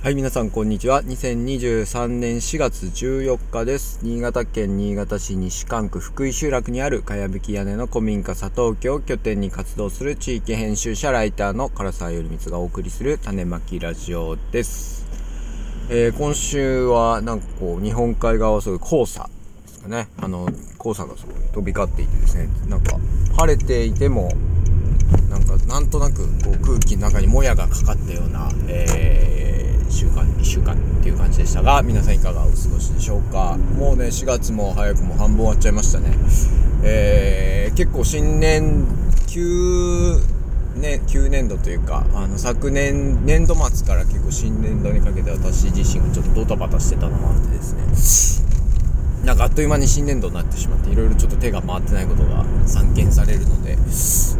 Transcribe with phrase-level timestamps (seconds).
[0.00, 1.02] はい、皆さん、こんにちは。
[1.02, 3.98] 2023年4月14日です。
[4.04, 15.04] 新潟県新潟市西館区福井集落にあるかやぶき屋根の古民家佐藤家を拠点に活動する地域編集者ライターの唐沢よりみつがお送りする種まきラジオです。
[15.90, 19.30] えー、今週は、なんかこう、日本海側はすごい黄砂で
[19.66, 20.06] すかね。
[20.18, 20.48] あの、
[20.80, 22.96] 黄砂がすごい飛び交っていてですね、なんか、
[23.36, 24.30] 晴れていても、
[25.28, 29.47] なんか、なんとなくこう空気の中にもやがかかったような、えー
[29.98, 33.56] 週間1週間っていう感じでしたが皆さんいかがお過ごしでしょうか？
[33.76, 36.16] もうね4月も早くも半分終わっちゃいましたね。
[36.84, 38.86] えー、結構新年
[39.26, 40.20] 9
[40.76, 48.44] 年9年度というかあの昨年年度末から結構新年度にかけて私自身がちょっとドタバタしてたのもあってです
[49.24, 49.26] ね。
[49.26, 53.76] なんかあっという間に新年度になってしまっていろいろちょっと手が回ってないことが散見されるのでい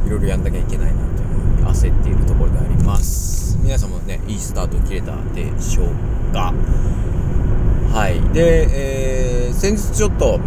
[0.09, 1.38] ろいろやんなきゃいけないなという
[1.69, 3.59] 焦っているところであります。
[3.63, 6.53] 皆さんもねいいスタート切れたでしょうか？
[7.93, 8.21] はい。
[8.35, 10.41] で、えー、先日ちょっと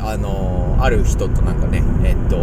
[0.00, 2.36] あのー、ある人となんかねえっと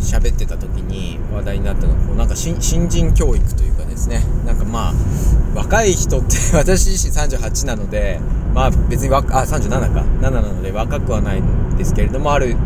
[0.00, 4.22] 喋ってた時に話題になったのはなんか新人教育というかですね。
[4.46, 4.94] なんかまあ
[5.54, 8.20] 若い人って 私自身38なので
[8.54, 10.04] まあ別にあ37か。
[10.20, 12.56] 7なので若くはないんですけれどもある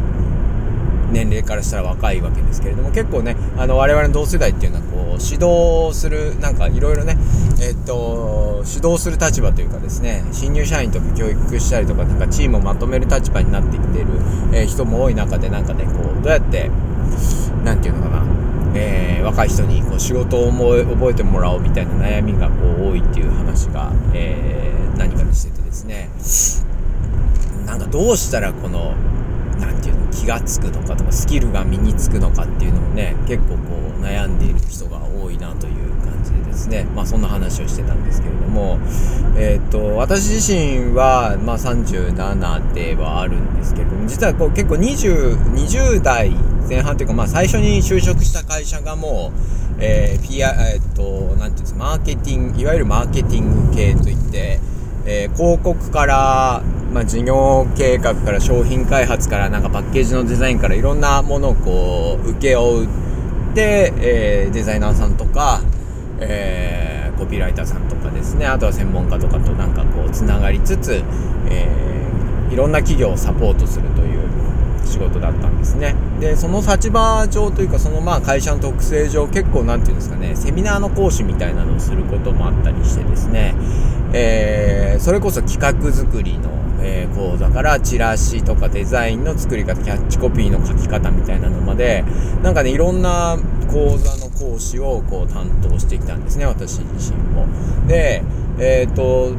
[1.12, 7.16] 年齢からしたら若いわけですけれども結構ねあの我々の同世代っていうのはこう指導するなんかいろいろね
[7.60, 14.08] えっと指導する立場というかですね新入社員とか教育したりとかなんかチームをまとめる立場になってきている、
[14.52, 16.70] えー、人も多い中でなんかねこうどうやって
[17.64, 18.22] 何て言うのかな
[18.74, 26.08] えー、若い人にこう仕事を覚えてもらおうみたいな悩みがこう多いっていう話が、えー、何かにしててですね。
[27.66, 28.94] なんかどうしたらこの
[29.58, 33.56] 何て言うの気が付くのかとかスキルが身につくのかっていうのをね結構こ
[33.98, 36.84] う悩んでいる人が多いなという感じでですね。
[36.94, 38.78] まあそんな話をしてたんですけれども。
[39.36, 46.30] えっ、と私自身はまあ37ではあるんですけれども実はこう結構 20, 20代
[46.68, 54.60] 前半というかまあ最初に就職した会社がもうえー、PR えっ、と何て言うんですかマーケティングいわゆるマーケティング系といって
[55.04, 62.88] えー、広告から、まあ、事業計画から商品開発からなんかパッケージのデザインからいろんなものをこう請け負っ
[63.54, 65.60] て、えー、デザイナーさんとか、
[66.20, 68.46] えー、コピーライターさんとかですね。
[68.46, 71.02] あとは専門家とかとなんかこうつながりつつ、
[71.50, 74.22] えー、いろんな企業をサポートするという
[74.84, 75.94] 仕事だったんですね。
[76.20, 83.54] でその立場上というかそのまあ会社の特性上結構何て言うんですかねセミナーの講師みたいなのをすることもあったりしてですね。
[84.14, 86.50] えー、それこそ企画作りの、
[86.82, 92.04] えー、講座からチラシとかデザインの作り方キャッチコピーの書き方みたいなのまで
[92.42, 93.38] なんかねいろんな
[93.70, 97.46] 講座の講師をこう担当してきたんですね私自身も。
[97.86, 98.22] で
[98.58, 99.34] えっ、ー、と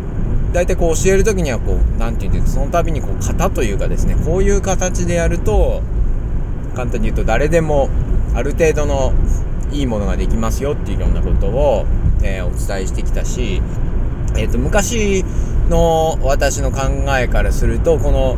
[0.53, 5.81] 大体こう教える時にはこう何て言うんですかその度にこう型というかですねこういう形でやると
[6.75, 7.89] 簡単に言うと誰でも
[8.35, 9.13] ある程度の
[9.71, 11.85] いいものができますよっていうようなことを、
[12.23, 13.61] えー、お伝えしてきたし
[14.35, 15.23] えっ、ー、と、昔
[15.69, 16.81] の私の考
[17.17, 18.37] えからすると、この、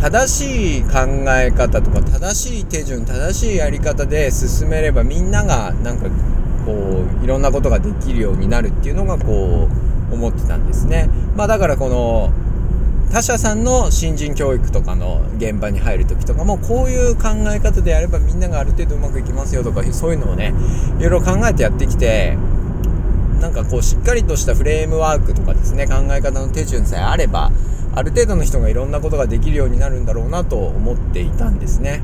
[0.00, 6.08] 正しい考え方とか、正しい手順、正しいやり方で進めれば、みんなが、なんか、
[6.64, 9.68] こう、いろんなことができるようになるっていうのが、こ
[10.10, 11.08] う、思ってたんですね。
[11.36, 12.32] まあ、だからこの、
[13.10, 20.52] 他社さんの新人教育とかの現場に入る時とかもこういう考え方でやればみんながある程度うまくいきますよとかそういうのをね
[20.98, 22.36] いろいろ考えてやってきて
[23.40, 27.50] なんかこうしっかりとしたフレームワークとかですね考え方の手順さえあれば
[27.94, 32.02] ある程度の人がいろんなことができるようになるんだろうなと思っていたんですね。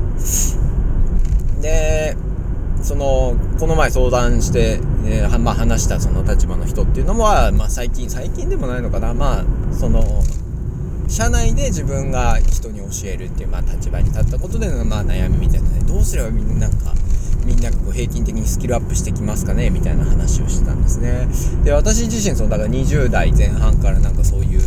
[1.61, 2.17] で
[2.81, 9.13] そのこの前相談して、えー、まあ、話したその立場の人っていうのは、まあ、最近最近でもないのかな。
[9.13, 10.23] まあその
[11.07, 16.93] 社内で自分が人に教えるっていう、まあ、立場に立ったことでの、まあ、悩みみたいなねどうすればみんななんか
[17.45, 21.27] みんながこう平均的にスキルアップしてきますかねみたいな話をしてたんですね。
[21.63, 24.61] で私自身そのだから20代前半からなんかそういう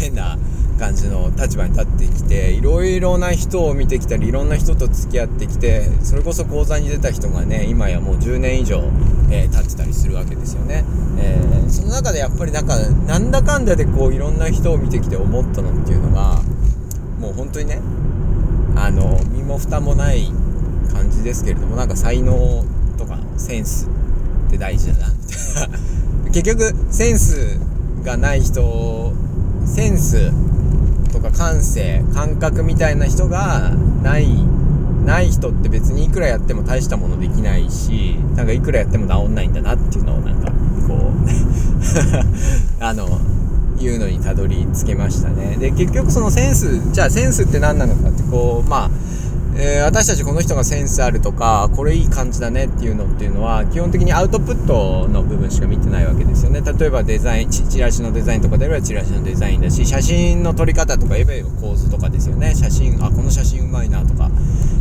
[0.00, 0.38] 変な
[0.78, 8.82] 感じの立場に立ってきていろいろな人を見てきたりいろんな人と付き合ってきてそれこそ講座に出た人がね今やもう10年以上、
[9.30, 10.84] えー、経ってたりするわけですよね、
[11.18, 12.76] えー、その中でやっぱりなんか
[13.06, 16.42] なんだかんだでこういろんな人を見てきて思ったのっていうのが
[17.20, 17.80] もう本当にね
[18.74, 20.32] あの身も蓋もない
[20.92, 22.64] 感じですけれどもなんか才能
[22.98, 23.88] とかセンス
[24.48, 25.12] って大事だな
[26.32, 27.58] 結局センス
[28.04, 29.12] がない人
[29.64, 30.32] センス
[31.12, 33.70] とか感性感覚みたいな人が
[34.02, 34.28] ない
[35.04, 40.52] ない人って別にいくらやっても大したものできないしなんかいくらやっても治んないんだなっていうのをなんか
[40.86, 41.12] こ
[42.80, 43.20] う あの
[43.80, 45.56] いうのにたどり着けましたね。
[45.58, 48.90] で結局そのセンスじゃあセンスって何なのかってこうまあ
[49.54, 56.62] えー、私たちこの人がセンスあるとかこれいい感じだねっていうのっていうのは基本的にアウトプットの部分しか見てないわけですよね。
[56.62, 62.54] 例えばデザインチラシのデザインとかであればチラシのデザインだし写真の撮り方とか言えば構図とかですよね。
[62.54, 64.30] 写真あこの写真うまいなとか、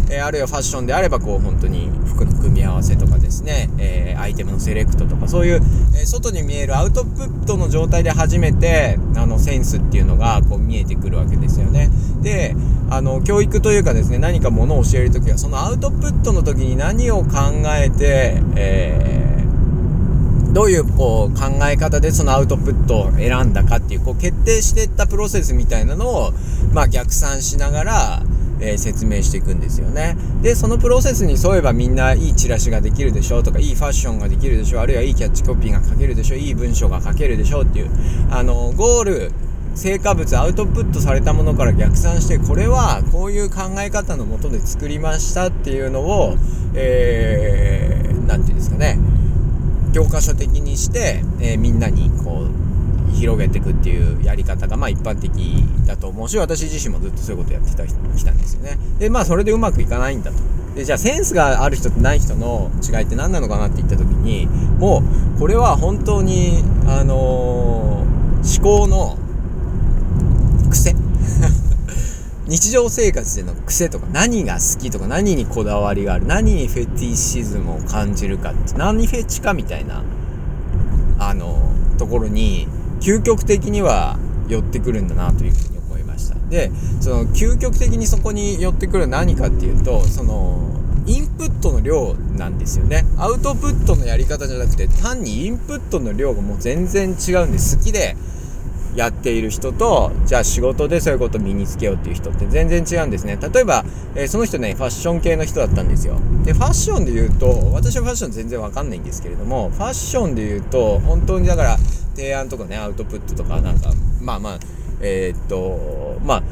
[0.09, 5.61] えー、あるいはファッションであればこう本当に服の組み合わせとかですね、えー、アイテムのセレクトとかそういう、
[5.95, 11.89] え外に見えるアウトプットの状態で初めてあのセンスっていうのがこう見えてくるわけですよね。
[12.21, 12.55] で
[12.89, 17.29] あの教育というかですね何かものを教える時はそのアウトプットの時に何を考
[17.67, 26.31] えて、えー、どういうこう考え方でそのアウトプットを選んだかっていうこう決定していったプロセスみたいなのを、
[26.73, 28.23] まあ、逆算しながら、
[28.61, 30.15] えー、説明していくんですよね。
[30.41, 37.89] で、そのプロセスに沿えばみんないいチラシができるでしょうとか、いいファッションができるでしょ、あるいはいいキャッチコピーが書けるでしょ、いい文章が書けるでしょうっていう、
[38.29, 39.31] あの、ゴール、
[39.73, 46.39] 成果物アウトプットされたものから逆算してこれはこういう考え方のもとで作りましたっていうのを何、
[46.75, 48.99] えー、て言うんですかね
[49.93, 52.60] 教科書的にして、えー、みんなにこう
[53.21, 55.31] 広げていくっていうやり方がまあ一般的
[55.85, 57.93] だと思うし私自身もずっとそういうことやってたき
[58.25, 58.77] たんですよね。
[58.97, 60.37] でまあそれでうまくいかないんだと。
[60.75, 64.47] でじゃあセンスがある人とない人の違いって何なのかなって言った時に
[64.79, 65.03] も
[65.35, 69.17] うこれは本当にあのー、思考の
[70.71, 70.95] 癖。
[72.47, 80.01] 日常生活での癖とか何が好きとか何にこだわりがある何にフェティシズムを感じるかって何フェチかみたいな
[81.19, 82.67] あのところに
[83.01, 84.17] 究極的には
[84.47, 86.71] 寄ってくるんだなというふうに思いましたで
[87.01, 90.69] その究極的にそこに寄ってくる何かっていうとその
[91.07, 98.15] インプットの量なんですよねアウトプットのやり方じゃなくて単にインプットの量がもう全然違うんで好きで
[98.95, 103.37] やっている人と、じゃあ仕事でそういうことを身につけようっていう人って全然違うんですね。
[103.37, 106.19] 例えば、えー、その人ね、ファッション系の人だったんですよ。
[106.43, 111.77] で、ファッションで言うと、私はファッション全然わかんないんですけれども、ファッションで言うと、本当にだから、
[112.15, 113.91] 提案とかね、アウトプットとか、なんか、
[114.21, 114.59] まあまあ、
[115.01, 116.43] えー、っと、まあ、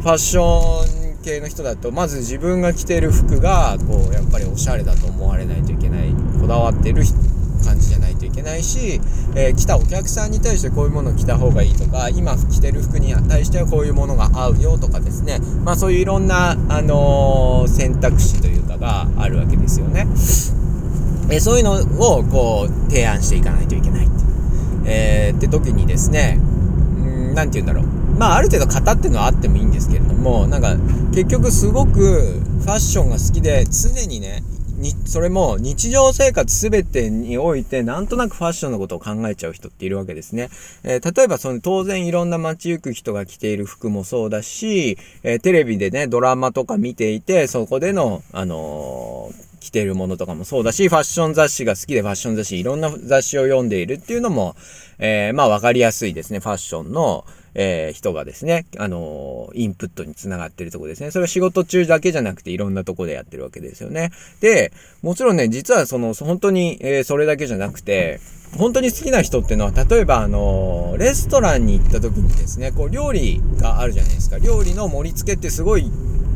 [0.00, 7.02] ファッション系の人だと、まず自分が着てる服が、こう、やっぱりおしゃれだと思われないといけない、こだわってる
[7.64, 9.00] 感じじゃないといけないし、
[9.34, 20.06] えー、来たお客さんに対してこういうものを着た方がいいとか今着てる服に対してはこういうものが合うよとかですねまあそういういろんな、あのー、選択肢というかがあるわけですよね。
[21.28, 24.08] え、そういうのをこう提案していかないといけない,、
[24.86, 26.40] えー、って時にですね
[27.34, 30.76] 何て言うんだろうまあある程度型っていうのはあってもいいんですけれどもなんか
[31.14, 34.42] 結局すごくファッションが好きで常にね
[34.76, 40.50] に、それも日常生活すべてにおいてなんとなくファッションのことを考えちゃう人っているわけですね。
[40.84, 54.54] えー、例えばその当然いろんな街行く人が着ている服もそうだし、えー、テレビでね、ドラマとか見ていて、そこでの、あのー着てるものとかもそうだし、ファッション雑誌が好きでファッション雑誌、いろんな雑誌を読んでいるっていうのも、
[54.98, 57.24] えー、まあわかりやすいですね、ファッションの、
[57.54, 61.10] えー、人がですね、あのー、インプットにつながってるとこですね。
[61.10, 64.12] それは仕事中だけじゃなくていろんなとこでやってるわけですよね。
[64.40, 64.72] で、
[65.02, 68.20] もちろんね、実はその、本当に、えー、それだけじゃなくて、
[68.56, 74.38] 本当に好きな人っていうのは、例えばあのレストランに行った時にですね、こう料理があるじゃないですか。
[74.38, 75.90] 料理の盛り付けってすごい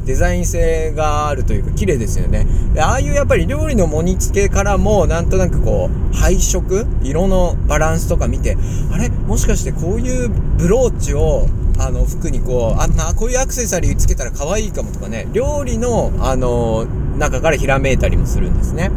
[0.07, 2.47] デザイン性があるというか綺麗ですよね。
[2.75, 8.57] でああいうやっぱり料理の盛り付けからもなんとなくこう配色色のバランスとか見て
[8.93, 9.09] あれ？
[9.09, 11.47] もしかしてこういうブローチを
[11.79, 15.29] あの服にこうあんなこういうアクセサリーつけたら可愛いかもとかね。
[15.33, 16.87] 料理のあの
[17.19, 18.91] 中からひらめいたりもするんですね。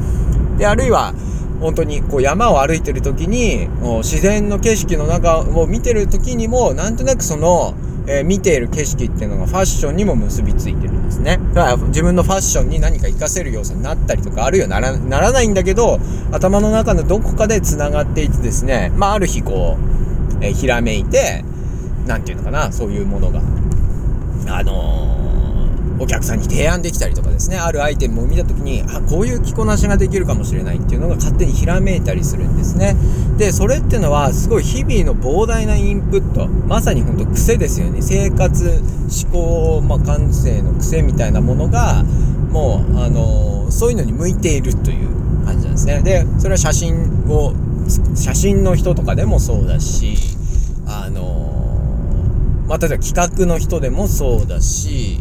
[0.58, 1.14] であるいは
[1.60, 3.68] 本当にこう山を歩いてる時に
[4.00, 7.74] 自然の景色の中を見てる時にもなんとなくその
[8.06, 11.40] えー、見ている景色っていうのがファッションにも結びついてるんですね。
[11.54, 16.00] だから自分のファッションに何か活かせる要素になったりとか、あるいはならならないんだけど、
[16.32, 19.78] 頭の中のどこかで繋がっていてですね、まあある日こ
[20.42, 21.44] う、えー、ひらめいて、
[22.06, 23.42] なんていうのかな、そういうものが、
[24.48, 25.23] あのー
[26.04, 32.96] お客さんに提案できたりとかですね、あるアイテムを見た時に、あ、こういう着こなしができるかもしれないっていうのが勝手にひらめいたりするんですね。
[33.38, 38.02] で、それってのは、すごい日々の膨大なインプット、まさにほんと癖ですよね。
[38.02, 38.82] 生活、
[39.26, 42.04] 思考、まあ、感性の癖みたいなものが、
[42.52, 46.02] もう、あの、そういうのに向いているという感じなんですね。
[46.02, 47.54] で、それは写真を、
[48.16, 50.18] 写真の人とかでもそうだし、
[50.86, 51.54] あの、
[52.68, 55.20] まあ、例えば企画の人でもそうだし、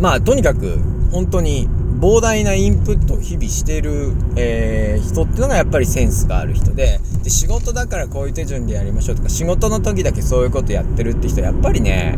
[0.00, 0.78] まあとにかく
[1.12, 1.68] 本当に
[2.00, 12.16] 膨大なインプットを日々してる、えー、人っていうのがやっぱりセンスがある人でで仕事だからこういう手順でやりましょうとか仕事の時だけそういうことやってるって人やっぱりね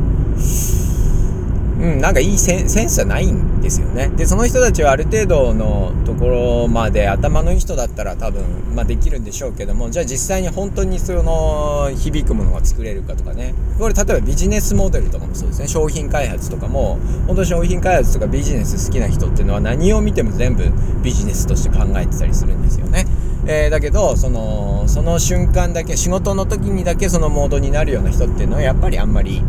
[1.82, 4.08] うん、なんかいいセンスはないんですよね。
[4.16, 8.44] で、その人たちはある程度のところまで頭のいい人だったら多分、
[8.76, 13.54] まあ、できるんでしょうけども、じゃあ実際に本当にその響くものが作れるかとかね。
[13.80, 15.66] これ例えばビジネスモデルとかもそうですね。
[15.66, 20.70] 商品開発とかも、本当に商品開発とかビジネス好きな人っていうのは何を見ても全部
[21.02, 23.06] ビジネスとして考えてたりするんですよね。
[23.44, 29.42] えー、だけど、その、その瞬間だけ、仕事の時にだけそのモードになるような人っていうのはやっぱりあんまり、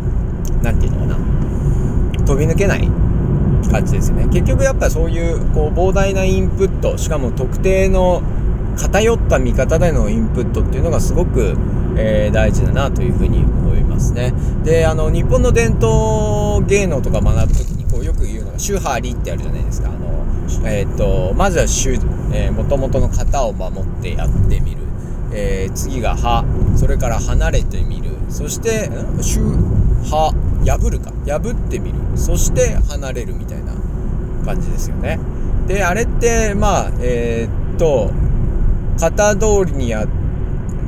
[0.62, 1.43] なんていうのかな。
[2.24, 2.88] 飛び抜けない
[3.70, 4.26] 感じですね。
[4.26, 8.22] 結局やっぱそういうこう膨大なインプットしかも特定の
[8.76, 11.56] 偏った見方でのインプットっていうのがすごく、
[11.96, 14.32] えー、大事だなというふうに思いますね。
[14.64, 19.88] であの日本の伝統芸能とか学ぶ時にこうよく言うのが「宗派理」ってあるじゃないですか。
[19.88, 21.98] あの、えーと、まずは宗、
[22.32, 24.78] えー、元々の型を守ってやってみる、
[25.32, 26.44] えー、次が「派」
[26.76, 28.10] それから離れてみる。
[28.28, 28.90] そして
[29.22, 29.40] 「宗
[30.04, 31.98] 派」破るか破ってみる。
[32.16, 33.74] そして離れるみたいな
[34.44, 35.18] 感じですよね。
[35.66, 38.10] であれってまあえー、っと
[38.98, 40.23] 型通りにやって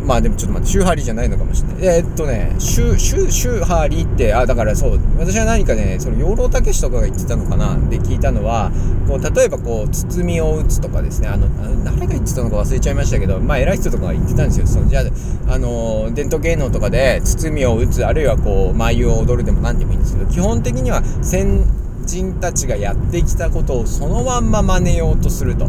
[0.07, 1.97] まあでもちょっと待って、シューハリーじゃないのかもしれない。
[1.99, 7.77] えー、っとね、シュ、シュ、シューハリーって、あ、だからそう、私は何かね、その養老たけしとかが言ってたのかな？
[7.91, 8.71] で聞いたのは、
[9.09, 11.49] こう、例えばこう、包みを打つとかですね、あの、
[11.85, 14.67] 誰が言ってたのか忘れちゃいましたけど、まあ偉い人とかが言ってたんですよ。
[14.69, 15.01] そのじゃ
[15.49, 21.65] あ、あの、伝統芸能とかで包みを打つ、あるいはこう、眉を踊るでも何でもいいんですけど、基本的には先
[22.05, 25.69] 人たちがやってきたことをそのまんま真似ようとすると。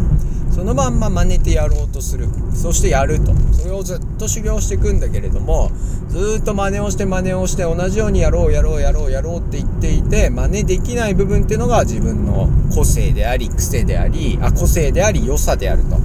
[0.58, 2.28] そのまんま真似てやろうとする。
[2.52, 3.32] そしてやると。
[3.54, 5.70] それをずっと修行していくんだけれども
[6.10, 16.00] ずっと真似をして真似をして同じようにやろうやろうやろうやろうって言っていて真似できない部分っていうのが自分の個性であり癖でありあ個性であり良さであると。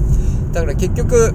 [0.53, 1.33] だから結局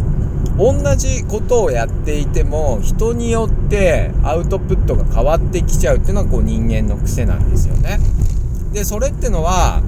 [0.59, 7.99] 同じことをやっていても人によってアウトプットが変わってきちゃうっていうのがこう人間の癖なんですよね。
[8.73, 9.81] でそれってのは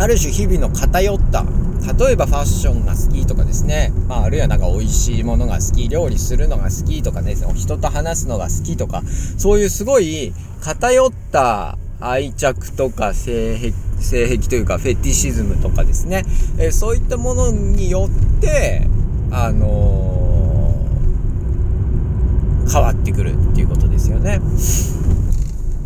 [0.00, 1.44] ある種日々の偏った
[1.92, 9.02] 例えばファッションが好きとかですね、まあ、あるいはなんか美味しいものが好き、料理するのが好きとかね、人と話すのが好きとか、
[9.36, 16.24] そういうすごい偏った愛着とか性癖、性癖というかフェティシズムとかですね、
[16.58, 18.86] えー、そういったものによって、
[19.30, 24.40] あのー、変わってくるっていうことですよね。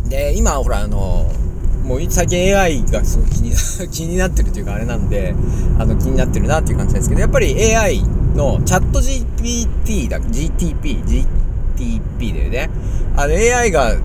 [0.07, 1.48] で、今ほらあのー
[1.89, 3.51] もう最近 AI がすごい気に
[3.89, 5.33] 気になってるというかあれなんで、
[5.79, 8.03] あの気になってるなっていう感じなんですけど、やっぱり AI
[8.35, 12.69] のチャット GPT だ、GTP、GTP だよね。
[13.15, 13.95] あの AI が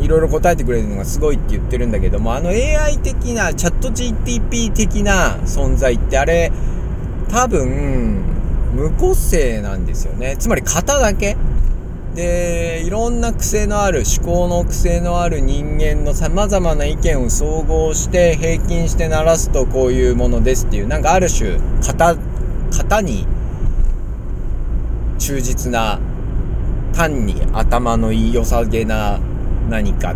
[0.00, 6.50] いろいろ答えてくれるのがすごいって言ってるんだけども、あの AI 的な、チャット GTP 的な存在ってあれ、
[7.28, 8.22] 多分、
[8.74, 10.36] 無個性なんですよね。
[10.38, 11.36] つまり型だけ
[12.14, 22.16] でいろんな癖のある思考の癖のある人間のさまざまな意見を総合して平均して鳴らすとこういうものですっていうなんかある種型
[22.70, 23.26] 型に
[25.18, 25.98] 忠実な
[26.92, 29.18] 単に頭のいい良さげな
[29.68, 30.14] 何か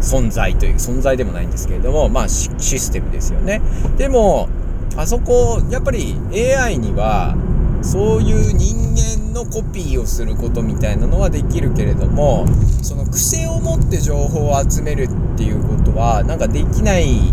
[0.00, 3.60] 存在という存在でもないんですけれどもまあシステムですよね。
[3.98, 4.48] でも
[4.96, 7.34] あそこやっぱり AI には
[7.82, 12.46] そういう人間のコピーをすることみたいなのはできるけれども
[12.82, 17.32] その癖を持って情報を集めるっていうことはなんかできない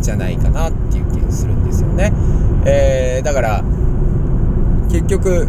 [0.00, 2.12] じゃないかなっていう気がするんですよね。
[2.64, 3.64] えー、だから
[4.90, 5.48] 結局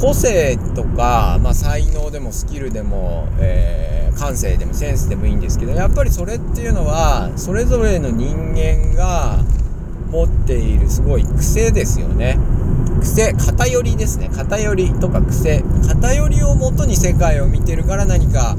[0.00, 9.44] 個性とか、まあ、才能でもスキルでも、えー、感性でもセンスでもいいんですけどやっぱりそれっていうのはそれぞれの人間が
[10.12, 12.38] 持っているすごい癖ですよね。
[13.00, 14.28] 癖、偏りですね。
[14.28, 15.64] 偏りとか癖。
[15.88, 18.56] 偏りをもとに世界を見てるから何か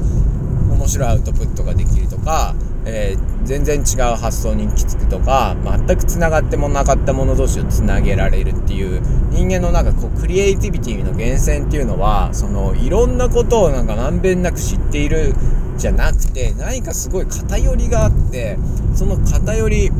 [0.70, 15.34] 面白いアウトプットができるとか、えー、全然違う発想に行き着くとか、全く繋がってもなかったもの同士を繋げられるっていう人間のなんかこうクリエイティビティの源泉っていうのは、そのいろんなことをなんかまんべんなく知っている
[15.78, 18.58] じゃなくて、何かすごい偏りがあって、
[18.94, 19.90] その偏り、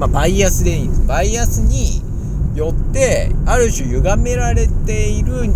[0.00, 1.06] まあ、バイアスでいいんです。
[1.06, 2.00] バイアスに
[2.56, 5.52] よって、ある種歪められている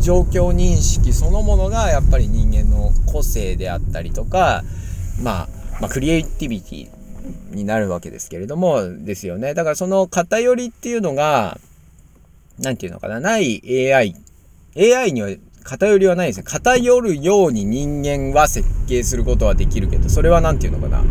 [0.00, 4.64] 状況認識そのものがやっぱり人間の個性であったりとか、
[5.22, 9.52] まあ、まあ、クリエイティビティになるわけですけれども、ですよね。
[9.52, 11.60] だからその偏りっていうのが、
[12.58, 14.16] なんていうのかな、ない AI。
[14.74, 15.28] AI には
[15.64, 16.44] 偏りはないですね。
[16.46, 21.04] 偏るように人間は設計することはできるけど、それは何て言うのかな。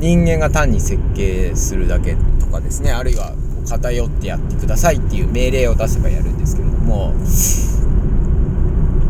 [0.00, 3.34] 人間が単に設計するだけとかですね、あるいは
[3.68, 7.12] 偏ってやってくださいっていう命令を出せばやるんですけれども、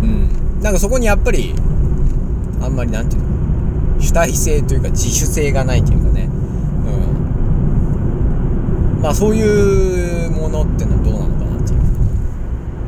[0.02, 0.61] うん。
[0.61, 1.54] なんかそこにやっぱり、
[2.61, 6.28] あんまり何て言うの主体性というか自主性がないというかね、
[8.97, 9.02] うん。
[9.02, 11.80] まあそういうものってのはどうなのかなっていう。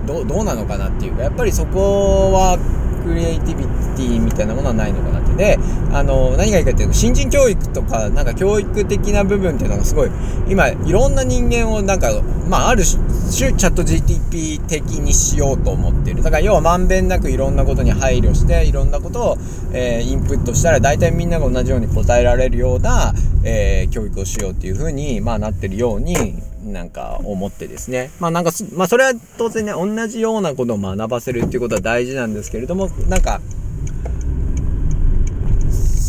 [0.09, 2.59] どどうなのかなっていうか、やっぱりそこは
[3.03, 3.65] クリエイティビ
[3.97, 5.33] ティみたいなものはないのかなって。
[5.35, 5.59] で、
[5.93, 10.11] あの、何がいいかっていうと、新人教育とか、なんか教育的な部分っていうのがすごい、
[10.49, 12.11] 今、いろんな人間をなんか、
[12.49, 16.23] まあ、ある種、チャット GTP 的にしようと思ってる。
[16.23, 19.39] だから、要はまんべんなくいろんなことに配慮して、いろんなことを、
[19.73, 26.43] えー、インプットしたら、大体みんなが同じように答えられるような、えー、教育をしようっていうふうに、まあ、なってるように、
[26.73, 28.11] なんか思ってですね。
[28.19, 33.41] まあなんか、まあそれは当然ね、同じようなことを学ばせるっていうことは大事なんですけれども、なんか、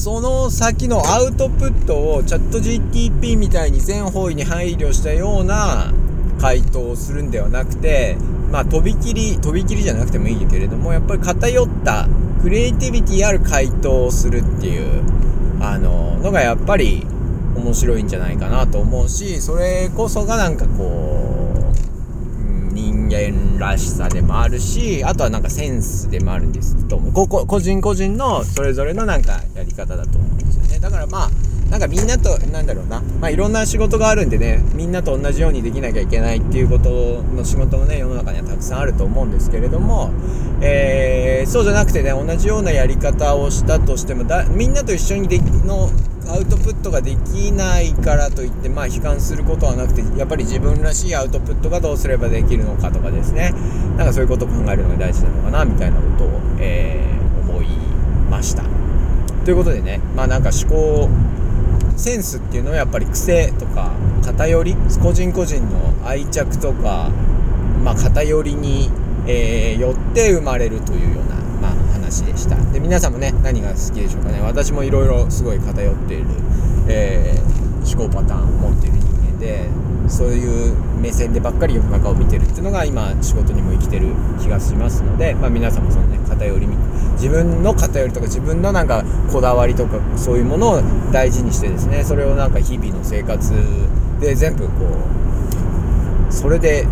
[0.04, 5.94] その先のアウトプットをチャット GTP みたいに全方位に配慮したような
[6.42, 8.18] 回答をするんではなくて、
[8.52, 12.10] まあ、とびきり、とびきりじゃなくてもいいけれども、やっぱり偏った
[12.42, 15.04] クリエイティビティある回答をするっていう、
[15.62, 17.08] あの、のがやっぱり
[17.56, 21.54] 面白いんじゃないかなと思うし、それこそがなんかこ
[22.72, 27.28] う、人間らしさでもあるし、あとはなんかセンスでもあるんですと思う。
[27.28, 30.80] 個人個人のそれぞれのなんかやり方だと思うんですよね。
[30.80, 31.30] だからまあ、
[31.74, 40.12] なんかみんなと、なんだろうな、まあいろんな仕事があるんでね、みんなと同じようにできなきゃいけないっていうことの仕事もね、世の中にはたくさんあると思うんですけれども、
[40.62, 45.90] えー、そうじゃなくてね、同じようなやり方をしたとしても、だみんなと一緒にできの
[46.28, 53.52] アウトプットができないからといってまあ悲観することはなくてやっぱり自分らしいアウトプットがどうすればできるのかとかですね。
[53.98, 57.68] なんかそういうことを考えるのが大事なのかなみたいなことを、えー、思い
[58.30, 58.62] ました。
[59.44, 61.10] ということでねまあなんか思考
[61.98, 63.92] センスっていうのはやっぱり癖とか
[64.24, 67.10] 偏り個人個人の愛着とか、
[67.84, 68.90] まあ、偏りに、
[69.28, 72.56] えー、よって生まれるというような、まあ、話でした。
[72.72, 74.42] で皆さんもね何が好きでしょうかね。
[74.42, 76.26] 私もいろいろすごい偏っている、
[76.88, 79.03] えー、思考パターンを持っている
[79.44, 79.68] で
[80.08, 84.08] そういう目線でばっかり世の中を見てるっていうのが今仕事にも生きてる
[84.42, 86.66] 気がしますので、まあ、皆さんもそのね偏り
[87.14, 93.54] 自分の偏りとか自分のなんかこだわりとかそういうものを大事にしてですねそれをなんか日々の生活
[94.20, 94.72] で全部こ
[96.30, 96.88] うそれで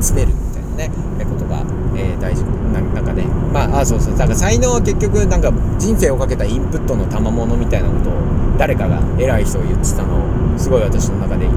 [0.00, 0.90] 集めるみたいなね
[1.24, 1.64] ことが、
[1.96, 8.12] えー、大事なんかねまああそうそうだから才能は結局なんか人生をかけたインプットの賜物みたいなことを
[8.58, 10.27] 誰かが偉い人が言ってたのを
[10.58, 11.48] すごい私の中で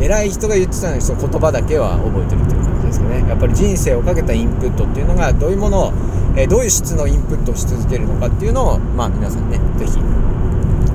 [0.00, 3.28] 偉い人が言ってたのにその言葉だけは覚えてるっていう感じですかね。
[3.28, 5.92] やっぱり人生をかけたインプットっていうのがどういうものを
[6.36, 9.98] えー、どういう質のインプットをし続けるのかっていうのを、まあ、皆さんね是非、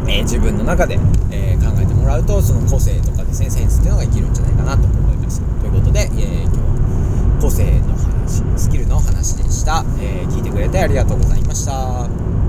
[0.07, 0.97] えー、自分の中で、
[1.31, 5.41] え、考えてもらうとその個性とかですねセンスっていうのが生きるんじゃないかなと思います。
[5.41, 12.44] ということで、え今日は個性の話スキルの話でした、え聞いてくれてありがとうございました。